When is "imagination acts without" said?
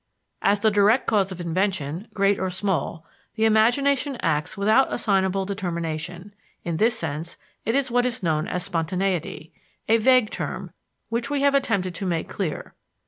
3.45-4.91